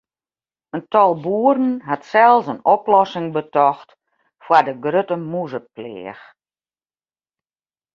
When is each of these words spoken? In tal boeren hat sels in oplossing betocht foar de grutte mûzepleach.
In 0.77 0.81
tal 0.95 1.13
boeren 1.25 1.69
hat 1.89 2.03
sels 2.11 2.45
in 2.53 2.59
oplossing 2.75 3.27
betocht 3.35 3.89
foar 4.43 4.63
de 4.67 4.73
grutte 4.85 5.17
mûzepleach. 5.31 6.23